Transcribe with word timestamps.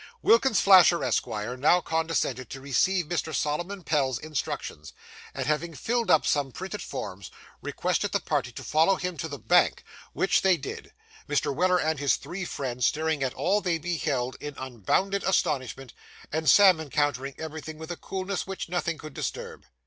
Wilkins 0.23 0.59
Flasher, 0.59 1.03
Esquire, 1.03 1.55
now 1.55 1.79
condescended 1.79 2.49
to 2.49 2.59
receive 2.59 3.05
Mr. 3.05 3.35
Solomon 3.35 3.83
Pell's 3.83 4.17
instructions, 4.17 4.93
and 5.35 5.45
having 5.45 5.75
filled 5.75 6.09
up 6.09 6.25
some 6.25 6.51
printed 6.51 6.81
forms, 6.81 7.29
requested 7.61 8.11
the 8.11 8.19
party 8.19 8.51
to 8.53 8.63
follow 8.63 8.95
him 8.95 9.15
to 9.17 9.27
the 9.27 9.37
bank, 9.37 9.83
which 10.13 10.41
they 10.41 10.57
did: 10.57 10.91
Mr. 11.29 11.53
Weller 11.53 11.77
and 11.79 11.99
his 11.99 12.15
three 12.15 12.45
friends 12.45 12.87
staring 12.87 13.21
at 13.21 13.35
all 13.35 13.61
they 13.61 13.77
beheld 13.77 14.37
in 14.39 14.55
unbounded 14.57 15.23
astonishment, 15.23 15.93
and 16.31 16.49
Sam 16.49 16.79
encountering 16.79 17.35
everything 17.37 17.77
with 17.77 17.91
a 17.91 17.95
coolness 17.95 18.47
which 18.47 18.69
nothing 18.69 18.97
could 18.97 19.13
disturb. 19.13 19.67